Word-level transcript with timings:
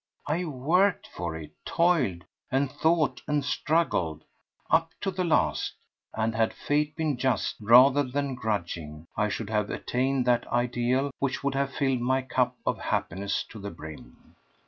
I 0.25 0.45
worked 0.45 1.05
for 1.05 1.37
it, 1.37 1.51
toiled 1.63 2.23
and 2.49 2.71
thought 2.71 3.21
and 3.27 3.45
struggled, 3.45 4.23
up 4.67 4.89
to 5.01 5.11
the 5.11 5.23
last; 5.23 5.75
and 6.15 6.33
had 6.33 6.55
Fate 6.55 6.95
been 6.95 7.17
just, 7.17 7.53
rather 7.61 8.01
than 8.01 8.33
grudging, 8.33 9.05
I 9.15 9.29
should 9.29 9.51
have 9.51 9.69
attained 9.69 10.25
that 10.25 10.47
ideal 10.47 11.11
which 11.19 11.43
would 11.43 11.53
have 11.53 11.71
filled 11.75 12.01
my 12.01 12.23
cup 12.23 12.55
of 12.65 12.79
happiness 12.79 13.43
to 13.49 13.59
the 13.59 13.69
brim. 13.69 14.35